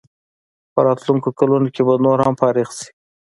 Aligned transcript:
په 0.73 0.79
راتلونکو 0.87 1.29
کلونو 1.39 1.67
کې 1.73 1.81
به 1.87 1.93
نور 2.05 2.19
هم 2.25 2.33
فارغ 2.41 2.69
شي. 2.79 2.89